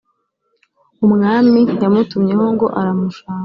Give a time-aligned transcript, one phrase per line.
[1.05, 3.39] umwami yamutumyeho ngo aramushaka